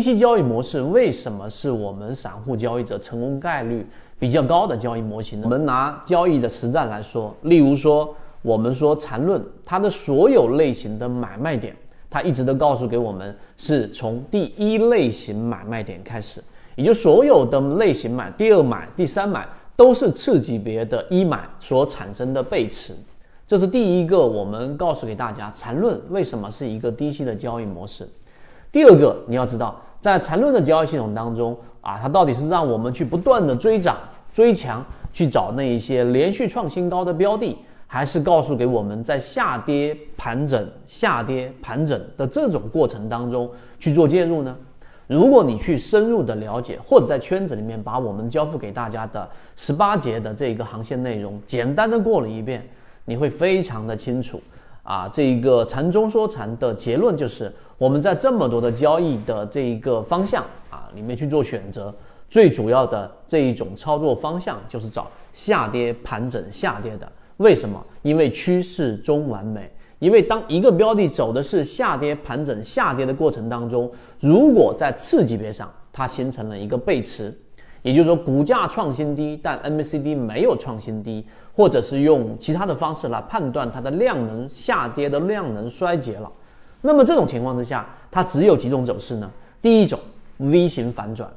[0.00, 3.86] 低息交易模式为什么是我们散户交易者成功概率
[4.18, 5.44] 比较高的交易模型呢？
[5.44, 11.76] 我们拿交易的实战来说，例如说，我们说缠论，它的所有类型的买卖点，
[12.08, 16.42] 它一直都告诉给我们是从第一类型买卖点开始，
[16.76, 19.46] 也就所有的类型买、第二买、第三买
[19.76, 22.94] 都是次级别的一买所产生的背驰。
[23.46, 28.08] 这是第一个，我们告诉给大家，缠论为什么是一个低息的交易模式。
[28.72, 29.78] 第二个，你要知道。
[30.00, 33.98] 在缠论的交易系统当中啊，它到底是让我们去不断的追涨
[34.32, 44.56] 追强，去找那一些连续创新高的标的，还是告诉给我们在下跌盘整、下跌盘整的这种过程当中去做介入呢？
[45.06, 52.64] 如果你去深入的了解，或者在圈子里面把我们交付给大家的十八节的这个航线内容简单的过了一遍，
[53.04, 54.40] 你会非常的清楚。
[54.90, 61.94] 啊，这一个禅中说禅的结论就是，我们在这么多的交易的这一个方向啊里面去做选择，
[62.28, 67.08] 最主要的这一种操作方向就是找下跌盘整下跌的。
[67.36, 67.80] 为什么？
[68.02, 69.70] 因为趋势中完美。
[70.00, 77.32] 因为当一个标的走的是下跌盘整下跌的过程当中，如果在次级别上它形成了一个背驰。
[77.82, 86.30] 也就是说，股价创新低，但 MACD 没有创新低，或者是用其他的方式来判断它的量能下跌的量能衰竭了。
[86.82, 89.30] 那么这种情况之下，它只有几种走势呢？
[89.62, 89.98] 第一种
[90.38, 91.30] V 型反转，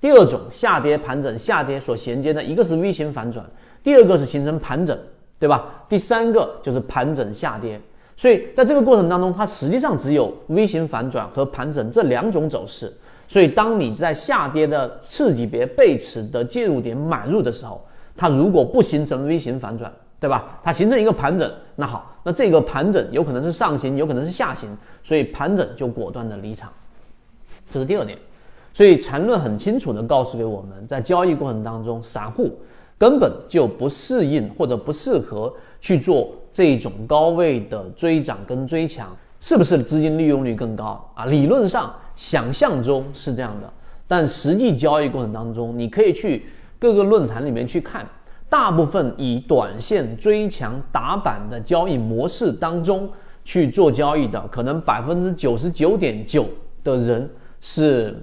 [0.00, 3.44] 第二种下跌盘整下跌所衔接的一个是 V 型反转，
[3.82, 4.98] 第二个是形成盘整，
[5.38, 5.84] 对吧？
[5.88, 7.80] 第三个就是盘整下跌。
[8.16, 12.92] 所以在这个过程当中，它实际上只有 V 型反转和盘整这两种走势。
[13.28, 17.84] 所以，当你在下跌的次级别背驰的介入点买入的时候，
[18.16, 20.58] 它如果不形成 V 型反转，对吧？
[20.62, 24.68] 它形成一个盘整，那好，那这个盘整有可能是上行，有可能是下行，
[25.02, 26.72] 所以盘整就果断的离场。
[27.68, 28.16] 这是第二点。
[28.72, 32.56] 所以缠论很清楚的告诉给我们，在交易过程当中，散户
[32.98, 39.16] 根本就不适应或者不适合去做这种高位的追涨跟追强。
[39.46, 41.24] 是不是资金利用率更高啊？
[41.26, 43.72] 理论上想象中是这样的，
[44.08, 46.44] 但实际交易过程当中，你可以去
[46.80, 48.04] 各个论坛里面去看，
[48.48, 53.08] 大部分以短线追强打板的交易模式当中
[53.44, 56.44] 去做交易的，可能百分之九十九点九
[56.82, 57.30] 的人
[57.60, 58.20] 是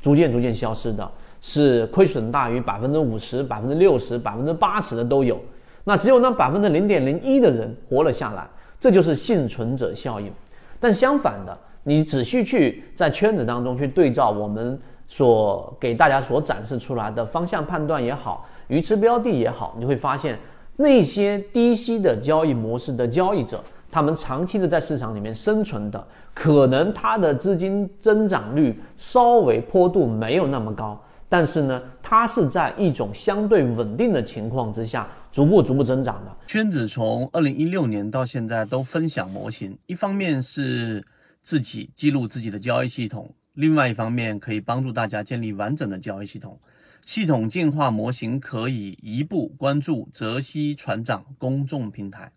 [0.00, 1.08] 逐渐逐渐消失的，
[1.40, 5.40] 是亏损大于百分之五十、百分之六十、百分之八十的都有，
[5.84, 8.50] 那只有那百分之零点零一的人活了下来。
[8.80, 10.32] 这就是幸存者效应，
[10.80, 20.38] 但相反的，你仔细去在圈子当中去对照我们所给大家所展示出来的方向判断也好，鱼池标的也好，你会发现
[20.76, 26.02] 那些低息的交易模式的交易者，他们长期的在市场里面生存的，
[26.32, 30.98] 可能他的资金增长率稍微坡度没有那么高。
[31.30, 36.36] 但是呢，它是在一种相对稳定的情况之下，逐步逐步增长的。
[36.46, 41.02] 圈子从二零一六年到现在都分享模型，一方面是
[41.40, 46.58] 自己记录自己的交易系统，另外一方面可以帮助大家建立完整的交易系统。
[47.06, 52.30] 系统进化模型可以一步关注泽西船长公众平台。